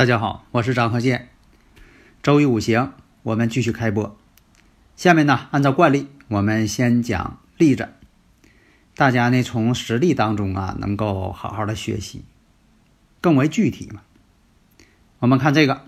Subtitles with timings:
[0.00, 1.28] 大家好，我是张鹤剑。
[2.22, 4.16] 周易五行，我们继续开播。
[4.96, 7.90] 下面呢，按照惯例，我们先讲例子，
[8.96, 12.24] 大家呢从实例当中啊，能够好好的学习，
[13.20, 14.00] 更为具体嘛。
[15.18, 15.84] 我们看这个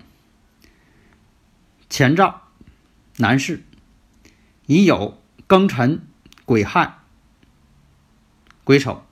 [1.89, 2.43] 前兆，
[3.17, 3.63] 男士
[4.67, 6.03] 已有庚辰、
[6.45, 6.99] 癸亥、
[8.63, 9.03] 癸丑。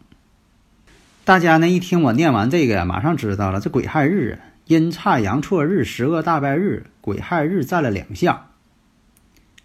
[1.25, 4.50] 大家呢一听我念完这个呀，马上知道了，这癸亥日啊。
[4.71, 8.47] 阴差阳错日，十个大败日，癸亥日占了两项。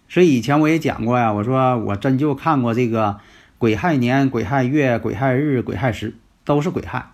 [0.09, 3.21] 所以以前我也讲过呀，我说我真就看过这个
[3.57, 7.12] 癸亥年、癸亥月、癸亥日、癸亥时，都是癸亥，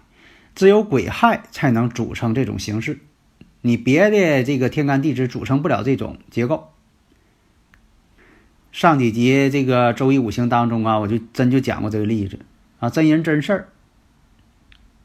[0.55, 3.01] 只有癸亥才能组成这种形式，
[3.61, 6.71] 你别的这个天干地支组成不了这种结构。
[8.73, 12.39] 上几集这个周易五行当中啊，我就真就讲过这个例子
[12.81, 13.69] 啊，真人真事儿。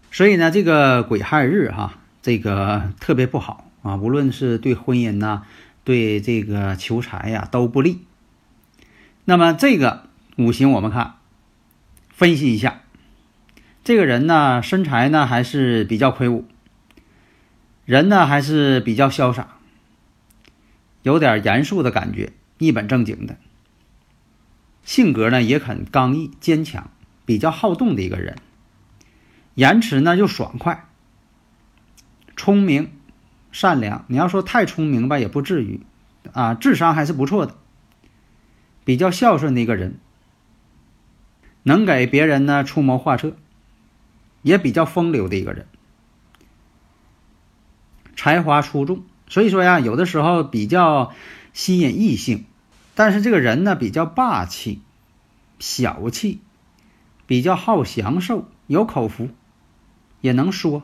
[0.10, 2.00] 所以呢，这个癸亥日哈。
[2.28, 5.44] 这个特别不好啊，无论是对婚姻呐，
[5.86, 8.02] 对这个求财呀都不利。
[9.24, 11.20] 那么这个五行我们看
[12.10, 12.82] 分析一下，
[13.86, 16.44] 这个人呢身材呢还是比较魁梧，
[17.86, 19.60] 人呢还是比较潇洒，
[21.04, 23.38] 有点严肃的感觉，一本正经的。
[24.84, 26.90] 性格呢也很刚毅坚强，
[27.26, 28.36] 比较好动的一个人，
[29.56, 30.87] 言辞呢又爽快。
[32.38, 32.92] 聪明、
[33.52, 35.82] 善良，你要说太聪明吧，也不至于，
[36.32, 37.56] 啊，智商还是不错的，
[38.86, 39.98] 比较孝顺的一个人，
[41.64, 43.36] 能给别人呢出谋划策，
[44.44, 45.66] 也比较风流的一个人，
[48.16, 51.12] 才华出众，所以说呀，有的时候比较
[51.54, 52.46] 吸引异性，
[52.94, 54.82] 但是这个人呢比较霸气、
[55.58, 56.40] 小气，
[57.26, 59.30] 比较好享受，有口福，
[60.22, 60.84] 也能说。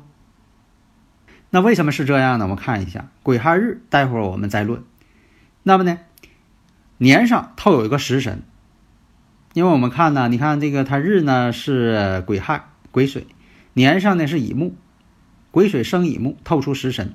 [1.55, 2.45] 那为什么是这样呢？
[2.45, 4.83] 我们看一下癸亥日，待会儿我们再论。
[5.61, 5.99] 那么呢，
[6.97, 8.41] 年上透有一个食神，
[9.53, 13.27] 因为我们看呢，你看这个它日呢是癸亥癸水，
[13.73, 14.73] 年上呢是乙木，
[15.51, 17.13] 癸水生乙木，透出食神。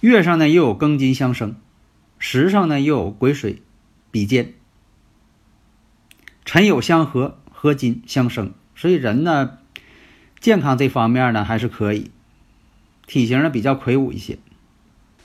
[0.00, 1.56] 月上呢又有庚金相生，
[2.18, 3.60] 时上呢又有癸水
[4.10, 4.54] 比肩，
[6.46, 9.58] 辰酉相合，合金相生，所以人呢。
[10.44, 12.10] 健康这方面呢还是可以，
[13.06, 14.36] 体型呢比较魁梧一些。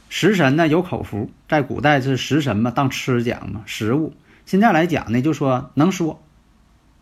[0.08, 4.14] 食神呢有口福，在古代是食神嘛，当吃讲嘛，食物。
[4.46, 6.24] 现在来讲呢，就说能说。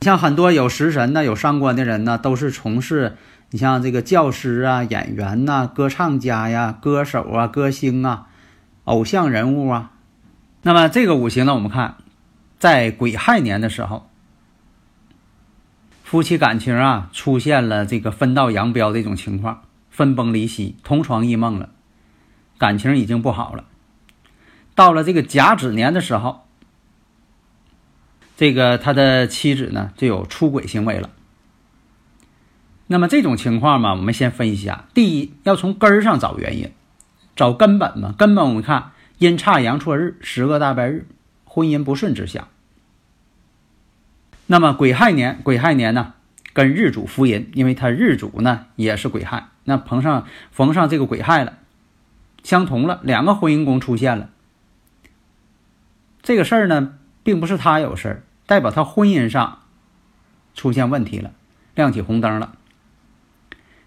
[0.02, 3.18] 像很多有食神呢、有伤官的人呢，都是从事
[3.52, 8.30] 你像这个教师啊、演员呐、歌唱家呀、歌手啊、歌星啊、
[8.86, 9.92] 偶像人物啊。
[10.64, 11.98] 那么这个五行呢，我们看，
[12.58, 14.10] 在癸亥年的时候。
[16.08, 21.72] 夫妻感情啊，出现了这个分道扬镳的一种情况，分崩离析，同床异梦了，
[22.58, 23.66] 感情已经不好了。
[24.74, 26.46] 到了这个甲子年的时候，
[28.38, 31.10] 这个他的妻子呢就有出轨行为了。
[32.86, 36.72] 那么这种情况嘛，我们先分析一下：第一，要从根儿上找原因，
[37.36, 38.16] 找根本嘛。
[38.18, 41.06] 根本我们看阴差阳错日，十个大败日，
[41.44, 42.48] 婚姻不顺之象。
[44.48, 46.14] 那么癸亥年，癸亥年呢，
[46.54, 51.58] 跟日主夫淫，因为他日主呢也是癸亥，那碰上逢上这个癸亥了，
[52.44, 54.30] 相同了，两个婚姻宫出现了。
[56.22, 59.64] 这个事儿呢，并不是他有事儿，代表他婚姻上
[60.56, 61.32] 出现问题了，
[61.76, 62.56] 亮起红灯了。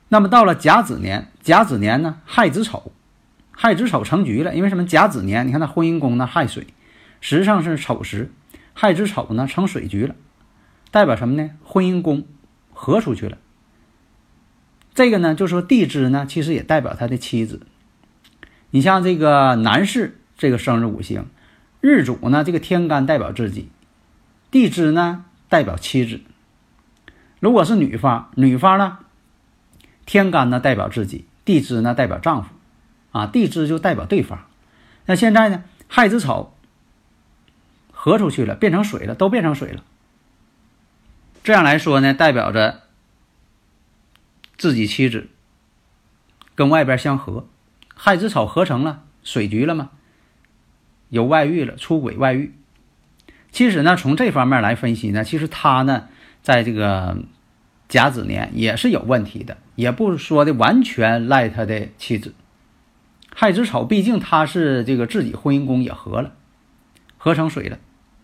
[0.08, 2.92] 那么到了甲子年，甲子年呢，亥子丑，
[3.50, 4.84] 亥子丑成局了，因为什么？
[4.84, 6.66] 甲子年，你看他婚姻宫呢亥水，
[7.22, 8.30] 实际上是丑时，
[8.74, 10.14] 亥子丑呢成水局了。
[10.90, 11.50] 代表什么呢？
[11.64, 12.26] 婚姻宫
[12.72, 13.38] 合出去了。
[14.92, 17.60] 这个呢，就说地支呢，其实也代表他的妻子。
[18.70, 21.26] 你像这个男士这个生日五行，
[21.80, 23.68] 日主呢，这个天干代表自己，
[24.50, 26.20] 地支呢代表妻子。
[27.38, 28.98] 如果是女方，女方呢，
[30.04, 32.50] 天干呢代表自己，地支呢代表丈夫，
[33.12, 34.40] 啊，地支就代表对方。
[35.06, 36.52] 那现在呢，亥子丑
[37.92, 39.84] 合出去了，变成水了，都变成水了。
[41.42, 42.82] 这样来说呢，代表着
[44.58, 45.28] 自己妻子
[46.54, 47.48] 跟外边相合，
[47.94, 49.90] 亥子丑合成了水局了吗？
[51.08, 52.54] 有外遇了，出轨外遇。
[53.50, 56.08] 其实呢，从这方面来分析呢，其实他呢，
[56.42, 57.16] 在这个
[57.88, 62.34] 甲子年也是有问题的，也不是说的完全赖他的妻子。
[63.34, 66.34] 亥子丑，毕竟他是这个自己婚姻宫也合了，
[67.16, 67.78] 合成水了。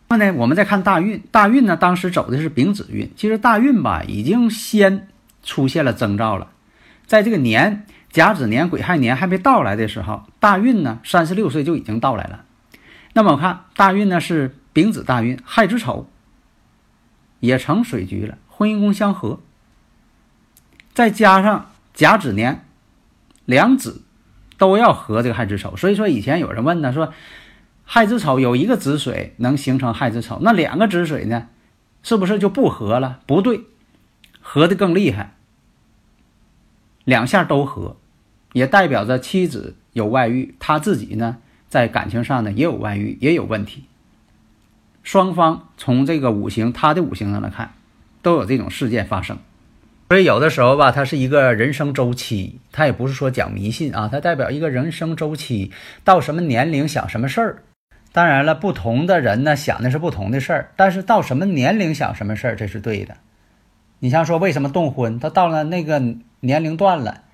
[0.08, 3.10] 那呢，我们再看大运，大运呢，当时走的是丙子运。
[3.16, 5.08] 其实大运吧，已经先
[5.42, 6.50] 出现了征兆了。
[7.06, 12.44] 在这个年甲子年癸亥年还没到来的时候，大运呢，三十六岁就已经到来了。
[13.14, 16.08] 那么我看大运呢是丙子大运，亥子丑
[17.40, 19.40] 也成水局了，婚姻宫相合，
[20.94, 22.64] 再加上甲子年
[23.44, 24.02] 两子
[24.56, 27.12] 都要合这个亥子丑，所以说以前有人问呢，说
[27.88, 31.46] 亥子丑有一个子水能形成亥子丑，那两个子水呢，
[32.02, 33.20] 是不是就不合了？
[33.26, 33.62] 不对，
[34.42, 35.34] 合的更厉害，
[37.04, 37.96] 两下都合，
[38.52, 41.38] 也代表着妻子有外遇，他自己呢？
[41.68, 43.84] 在感情上呢，也有外遇，也有问题。
[45.02, 47.74] 双方从这个五行，他的五行上来看，
[48.20, 49.38] 都有这种事件发生。
[50.08, 55.72] 所以有的时候吧，它是一个人生周期，它也不是说讲迷信啊，它代表一个人生周期，
[56.04, 57.62] 到什么年龄想什么事儿。
[58.16, 63.18] 当然了，不同的人呢想的是不同的事儿，但是到什么年龄想什么事儿，这是对的。
[63.98, 66.02] 你像说为什么动婚，他到了那个
[66.40, 67.24] 年龄段了，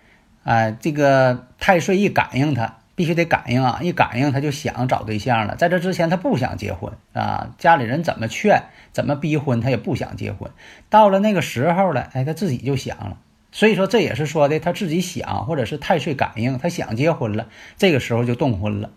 [0.43, 2.79] 哎，这个太岁一感应他。
[2.94, 3.81] 必须得感应啊！
[3.81, 5.56] 一感应他就想找对象了。
[5.56, 10.50] 在这之前他不想结婚啊，家里人怎么劝、怎么逼婚，他也不想结婚。
[10.90, 13.17] 到了那个时候了，哎，他自己就想了。
[13.50, 17.46] 所以说这也是说的他自己想，或者是太岁感应，他想结婚了，
[17.79, 18.90] 这个时候就动婚了。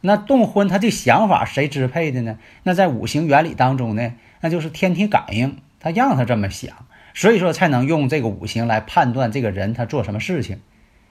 [0.00, 2.38] 那动婚他这想法谁支配的呢？
[2.62, 6.74] 那在五行原理当中呢，那就是天体感应，他让他这么想，
[7.14, 10.60] 所以说才能用这个五行来判断这个人他做什么事情。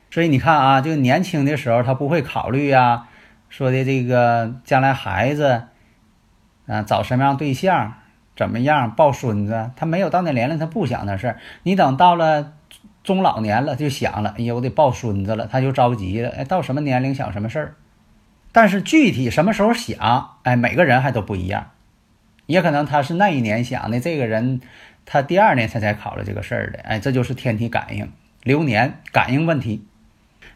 [0.10, 3.08] 所以你看啊，就年轻的时候，他不会考虑呀，
[3.50, 5.64] 说的这个将来孩子，
[6.66, 7.96] 啊，找什么样对象，
[8.38, 11.40] 怎么样抱孙子，他没有到那年龄，他不想那事儿。
[11.64, 12.54] 你等到了
[13.04, 16.30] 中老年了，就想了，哎呀，我得抱孙子了，他就着急了。
[16.30, 17.76] 哎，到什么年龄想什么事儿，
[18.52, 21.72] 但是具体什么时候想，哎，每个人还都不一样，
[22.46, 24.62] 也可能他是那一年想的，这个人
[25.06, 26.80] 他第二年他才考虑这个事儿的。
[26.80, 28.10] 哎，这就是天体感应，
[28.44, 29.86] 流年感应问题。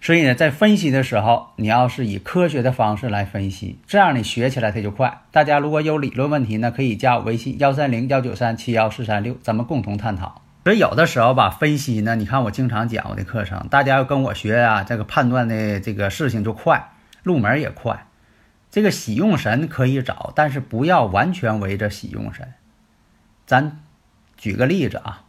[0.04, 5.22] 所以呢，在分析的时候，你要是以科学的方式来分析，这样你学起来它就快。
[5.30, 10.42] 大家如果有理论问题呢，可以加我微信幺三零幺九三七幺四三六，咱们共同探讨。
[10.64, 16.90] 所以有的时候吧，分析呢，你看我经常讲我的课程，大家要跟我学啊，这个判断的这个事情就快，
[17.23, 18.07] 入门也快。
[18.69, 22.53] 这个喜用神可以找，但是不要完全围着喜用神。
[23.45, 23.79] 咱
[24.38, 25.23] 举个例子啊，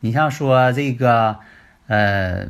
[0.00, 1.40] 你像说这个，
[1.86, 2.48] 呃，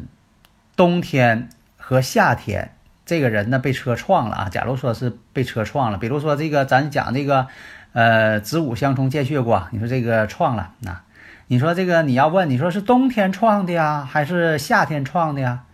[0.77, 1.49] 冬天。
[1.87, 2.75] 和夏天，
[3.05, 4.49] 这个人呢被车撞了啊。
[4.49, 7.47] 假如说是被车撞了，比如说这个咱讲这个，
[7.93, 11.03] 呃，子午相冲见血光，你说这个撞了，那
[11.47, 15.65] 你说这个你要问，你说是冬天撞的呀，还是夏天撞的呀？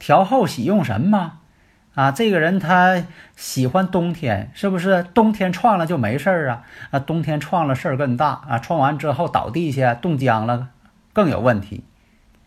[0.00, 1.38] 调后喜用神吗？
[1.94, 3.02] 啊，这个人他
[3.36, 5.02] 喜欢冬天，是不是？
[5.14, 6.62] 冬天撞了就没事儿啊？
[6.90, 8.58] 啊，冬天撞了事儿更大啊！
[8.58, 10.68] 撞完之后倒地下冻僵了，
[11.12, 11.84] 更有问题。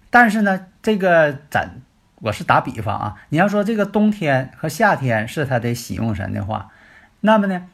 [0.09, 1.81] 但是呢，这个咱。
[2.21, 6.71] 我是打比方啊，你要说这个冬天和夏天是他的喜用神的话，
[7.19, 7.67] 那么呢，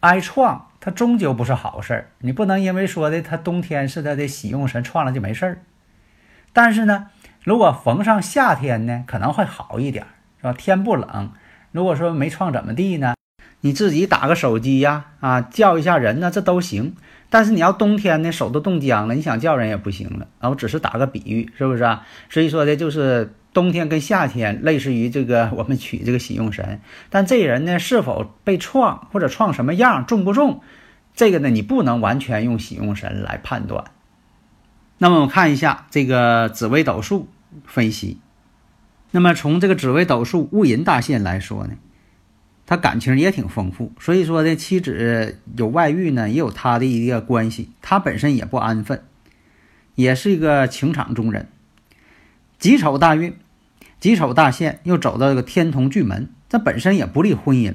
[0.00, 2.06] 挨创它终究不是好事儿。
[2.20, 5.58] 你不能因为说的他冬天是他的喜用神，创了就没事儿。
[6.54, 7.08] 但是呢，
[7.44, 10.06] 如果逢上夏天呢，可能会好一点，
[10.40, 10.52] 是吧？
[10.52, 11.30] 天不冷，
[11.72, 13.14] 如果说没创怎么地呢，
[13.60, 16.96] 你自己打个手机呀，啊，叫一下人呢，这都行。
[17.28, 20.50] 但是你要冬天呢，手都冻僵了，你想叫人也不行了啊。
[20.50, 22.06] 我只是打个比喻，是不是啊？
[22.28, 23.34] 所以说的就是。
[23.52, 30.60] 冬天跟夏天类似于这个，我们取这个喜用神，但这人呢是否被创或者创什么样重不重，
[31.16, 33.86] 这个呢你不能完全用喜用神来判断。
[34.98, 37.26] 那么我们看一下这个紫微斗数
[37.64, 38.20] 分析，
[39.12, 41.74] 那么从这个紫微斗数戊寅大限来说呢，
[42.66, 49.02] 他感情也挺丰富，所以说呢妻子有外遇呢也有他的一个关系，他本身也不安分，
[49.96, 51.48] 也是一个情场中人。
[52.58, 53.34] 己丑大运，
[53.98, 57.74] 己丑大限又走到这个天同巨门，这本身也不利婚姻。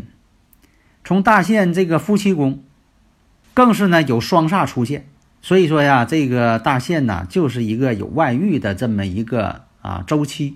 [1.04, 2.63] 从大限这个夫妻宫，
[3.54, 5.08] 更是呢有双煞出现，
[5.42, 10.56] 所以说呀，这个大限呢就是一个有外遇的这么一个啊周期。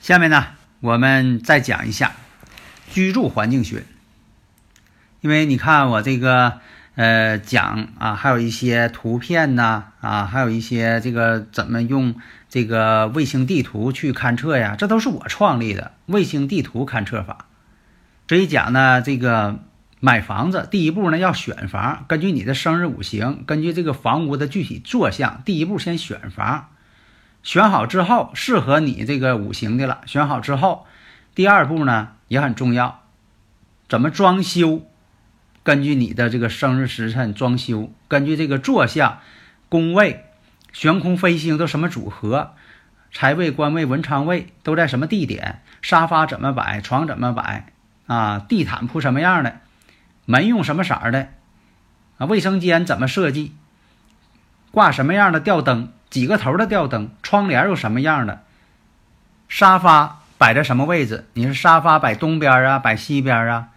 [0.00, 0.46] 下面呢，
[0.80, 2.12] 我们再讲一下
[2.90, 3.84] 居住环境学。
[5.20, 6.60] 因为你看我这个
[6.94, 12.14] 呃讲啊，还有一些图片呐啊，还有一些这个怎么用
[12.48, 17.44] 这个卫星地图去勘测呀，这都是我创立的卫星地图勘测法。
[18.26, 19.58] 所以讲呢，这个
[20.00, 26.68] 买房子第一步呢要选房，根据你的生日五行，根据这个房屋的具体坐向，第一步先选房。
[27.42, 30.00] 选好之后，适合你这个五行的了。
[30.06, 30.86] 选好之后，
[31.34, 33.02] 第二步呢也很重要，
[33.88, 34.82] 怎么装修？
[35.62, 39.20] 根据你的这个生日时辰装修，根据这个坐向、
[39.68, 40.24] 宫位、
[40.72, 42.54] 悬空飞星都什么组合，
[43.12, 45.62] 财位、官位、文昌位都在什么地点？
[45.82, 46.80] 沙发怎么摆？
[46.80, 47.72] 床怎么摆？
[48.06, 49.60] 啊，地毯铺什么样的，
[50.24, 51.28] 门用什么色的，
[52.18, 53.54] 啊，卫生间怎么设计，
[54.70, 58.42] 挂什么样的吊灯，几个头的吊灯，窗帘有什么样的，
[59.48, 61.26] 沙发摆在什么位置？
[61.34, 63.68] 你是沙发摆东边啊，摆西边啊，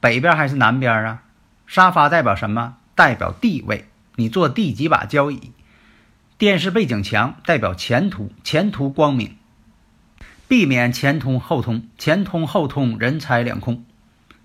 [0.00, 1.22] 北边还是南边啊？
[1.66, 2.76] 沙发代表什么？
[2.94, 5.52] 代表地位，你坐第几把交椅？
[6.36, 9.36] 电视背景墙代表前途，前途光明。
[10.48, 13.84] 避免前通后通，前通后通，人财两空。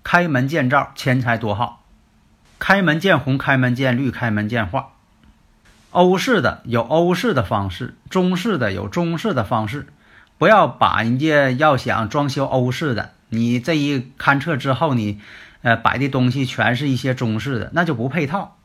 [0.02, 1.84] 开门见灶，钱财多好。
[2.58, 4.92] 开门见红，开门见绿，开门见花。
[5.96, 9.86] 欧式的有欧式的方式，中式的有中式的方式。
[10.36, 15.18] 不要把人家要想装修欧式的，你这一勘测之后，你
[15.62, 18.58] 呃摆的东西全是一些中式的，那就不配套。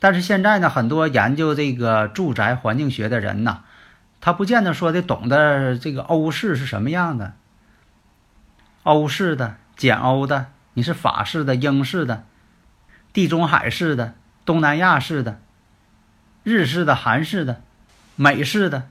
[0.00, 3.60] 但是现在呢，很多研究这个住宅环境学的人呐。
[4.20, 7.32] 他不见得说的懂得这个欧式是什么样的，
[8.82, 12.24] 欧式的、简欧的，你是法式的、英式的、
[13.14, 14.12] 地中海式的、
[14.44, 15.40] 东南亚式的、
[16.42, 17.62] 日式的、韩式的、
[18.16, 18.88] 美式的，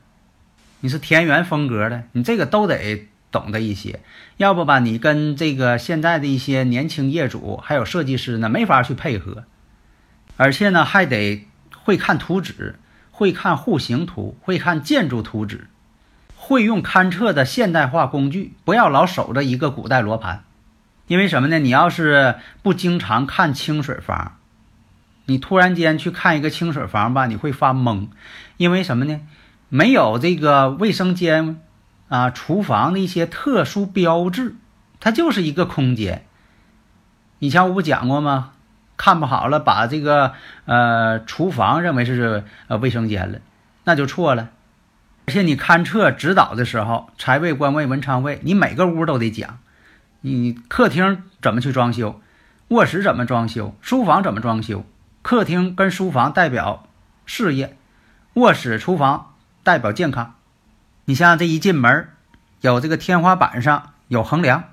[0.82, 4.00] 你是田园风格的，你这个都得懂得一些，
[4.38, 9.44] 要不吧，你跟这个现在的一些年轻业主还有设计师呢没法去配合，
[10.38, 11.48] 而且呢还得
[11.84, 12.76] 会看图纸。
[13.12, 15.68] 会看户型图，会看建筑图纸，
[16.38, 20.46] 会用勘测的现代化工具，不要老守着一个古代罗盘。
[21.08, 21.60] 因为什么呢？
[21.60, 24.38] 你要是不经常看清水房，
[25.30, 28.08] 你突然间去看一个清水房吧，你会发懵。
[28.58, 29.22] 因为什么呢？
[29.70, 31.62] 没有这个卫生间
[32.08, 34.56] 啊、厨房的一些特殊标志，
[35.00, 36.26] 它就是一个空间。
[37.38, 38.54] 以前我不讲过吗？
[38.98, 40.34] 看不好了，把这个
[40.66, 43.40] 呃厨房认为是呃卫生间了，
[43.84, 44.50] 那就错了。
[45.28, 49.60] 而且你勘测指导的时候，财位、官位、文昌位，你每个屋都得讲。
[50.22, 52.20] 你客厅怎么去装修，
[52.70, 54.84] 卧室怎么装修，书房怎么装修？
[55.22, 56.88] 客厅跟书房代表
[57.26, 57.78] 事业，
[58.34, 60.36] 卧室、厨房代表健康。
[61.06, 62.10] 你像这一进门，
[62.62, 64.64] 有这个天花板上有横梁，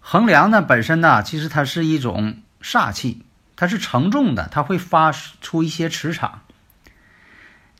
[0.00, 3.24] 横梁呢本身呢，其实它是一种煞气。
[3.60, 6.42] 它是承重的，它会发出一些磁场。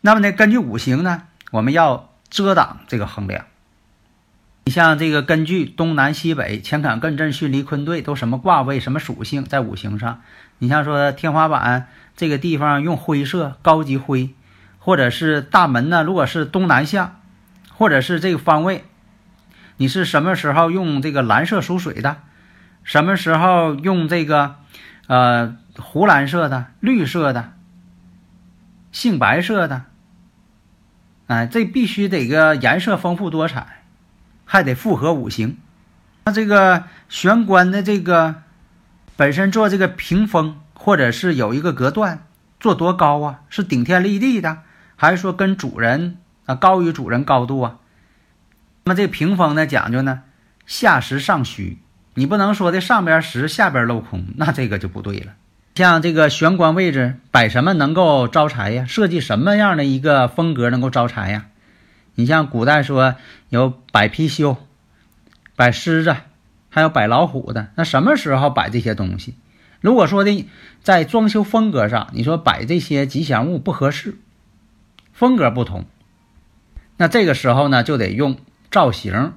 [0.00, 3.47] 那么呢，根据五行呢，我们要遮挡这个横梁。
[4.68, 10.20] 你像这个，根据东南西北、乾坎艮震巽离坤兑都什么卦位、什么属性，在五行上，
[10.58, 14.34] 你像说天花板这个地方用灰色，高级灰，
[14.78, 17.18] 或者是大门呢，如果是东南向，
[17.72, 18.84] 或者是这个方位，
[19.78, 22.18] 你是什么时候用这个蓝色属水的？
[22.84, 24.56] 什么时候用这个
[25.06, 25.56] 呃？
[25.78, 27.52] 湖蓝色的、绿色的、
[28.92, 29.84] 杏白色的，
[31.26, 33.84] 哎，这必须得个颜色丰富多彩，
[34.50, 35.58] 还得符合五行。
[36.24, 38.34] 那这个玄关的这个
[39.14, 42.26] 本身做这个屏风，或者是有一个隔断，
[42.58, 43.40] 做多高啊？
[43.50, 44.62] 是顶天立地的，
[44.96, 47.76] 还是说跟主人啊高于主人高度啊？
[48.84, 50.22] 那么这屏风呢讲究呢，
[50.66, 51.78] 下实上虚，
[52.14, 55.34] 你不能说的上边实，下边镂空，那这个就不对了。
[55.74, 58.86] 像这个玄关位置摆什么能够招财呀？
[58.86, 61.46] 设计什么样的一个风格能够招财呀？
[62.18, 63.14] 你像古代说
[63.48, 64.56] 有摆貔貅、
[65.54, 66.16] 摆狮子，
[66.68, 69.37] 还有摆老虎的，那什么时候摆这些东西？
[69.80, 70.48] 如果说的
[70.82, 74.18] 在装修风格上，你说摆这些吉祥物不合适，
[75.12, 75.84] 风格不同，
[76.96, 78.37] 那这个时候呢就得用
[78.68, 79.34] 造型、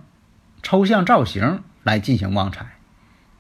[0.64, 2.66] 抽象造型来进行旺财。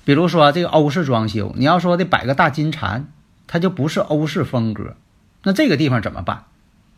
[0.06, 3.06] 比如说这个欧式装修，你要说的摆个大金蟾，
[3.48, 4.96] 它就不是欧式风格。
[5.42, 6.44] 那这个地方怎么办？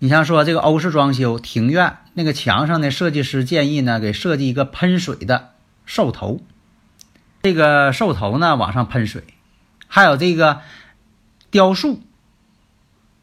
[0.03, 5.51] 你像说这个欧式装修庭院那个墙上的设计师建议呢，给设计一个喷水的
[5.85, 6.41] 兽头，
[7.41, 9.23] 这个兽头呢往上喷水，
[9.87, 10.59] 还有这个
[11.49, 12.01] 雕塑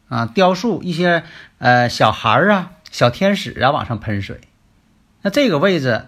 [0.08, 1.22] 啊，雕塑一些
[1.58, 4.40] 呃小孩啊、小天使啊往上喷水。
[5.20, 6.06] 那这个位置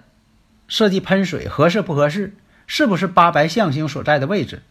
[0.68, 2.34] 设计喷水合适不合适？
[2.66, 4.62] 是不是八白象星所在的位置？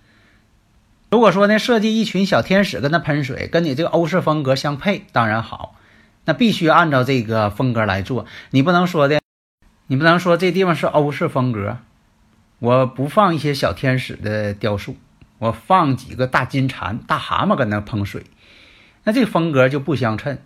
[1.12, 5.76] 如果说呢，设计一群小天使跟它喷水，跟你这个欧式风格相配，当然好。
[6.26, 9.20] 那必须按照这个风格来做，你不能说的，
[9.88, 11.78] 你不能说这地方是欧式风格，
[12.60, 14.96] 我不放一些小天使的雕塑，
[15.40, 18.24] 我放几个大金蝉、大蛤蟆跟那喷水，
[19.04, 20.38] 那这风格就不相称。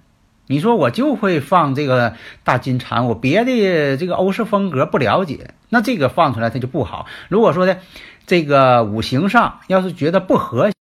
[0.48, 7.08] 你说我就会放这个大金蝉，我别的这个欧式风格不了解，那这个放出来它就不好。
[7.30, 7.80] 如果说的
[8.28, 10.72] 这个五行上要是觉得不和，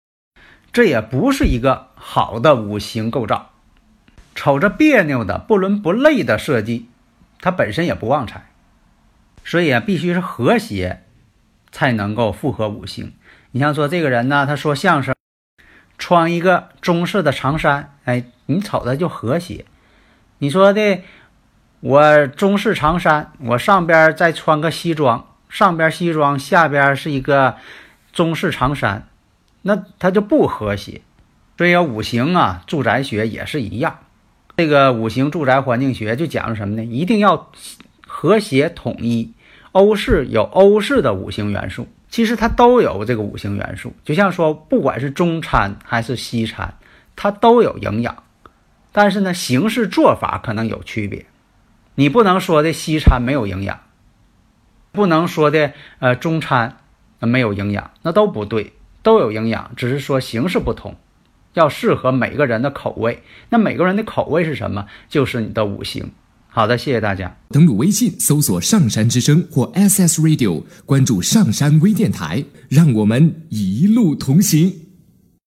[0.73, 3.51] 这也不是一个好的五行构造。
[4.35, 6.89] 瞅着别扭的、不伦不类的设计，
[7.41, 8.47] 它本身也不旺财，
[9.45, 11.05] 所以啊，必须是和谐，
[11.71, 13.13] 才能够符合五行。
[13.53, 15.15] 你像说这个人呢，他说相声，
[15.99, 19.65] 穿一个中式的长衫，哎，你瞅着就和谐。
[20.39, 21.03] 你说的，
[21.81, 27.57] 我中式长衫，我上边再穿个西装，上边西装，下边是一个
[28.13, 29.07] 中式长衫，
[29.63, 31.03] 那他就不和谐。
[31.57, 33.99] 所以五行啊，住宅学也是一样。
[34.57, 36.85] 这个五行住宅环境学就讲了什么呢？
[36.85, 37.51] 一定要
[38.07, 39.33] 和谐统一。
[39.73, 43.93] 欧式有欧式的五行元素，其实它都有这个五行元素。
[44.05, 46.75] 就像说，不管是中餐还是西餐，
[47.17, 48.23] 它都有营养，
[48.93, 51.27] 但是呢，形式做法可能有区别。
[51.97, 53.81] 你不能说的西餐没有营养，
[54.93, 56.77] 不能说的呃中餐
[57.19, 60.95] 没有营养，那都不对，都有营养，只是说形式不同。
[61.55, 64.87] 要适合每个人的口味，那每个人的口味是什么？
[65.09, 66.13] 就是你的五行。
[66.49, 67.37] 好的，谢谢大家。
[67.49, 74.84] 登录微信搜索“上山之声”或 SS Radio，关注上山微电台，让我们一路同行。